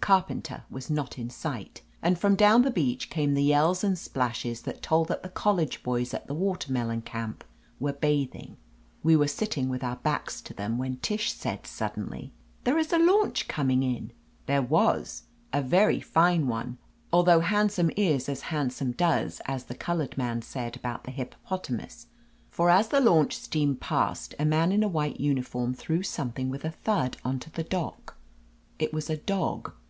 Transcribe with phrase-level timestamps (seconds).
[0.00, 4.62] Carpenter was not in sight, and from down the beach came the yells and splashes
[4.62, 7.44] that told that the college boys at the Watermelon Camp
[7.78, 8.56] were bathing.
[9.02, 12.32] We were sitting with our backs to them, when Tish said suddenly:
[12.64, 14.12] "There is a launch coming in.*^
[14.46, 16.78] There was, a very fine one,
[17.12, 22.06] although hand some is as handsome does, as the colored man said about the hippopotamus.
[22.50, 26.64] For as the launch steamed past, a man in a white imiform threw something with
[26.64, 28.16] a thud on to the dock.
[28.78, 29.72] It was a dog.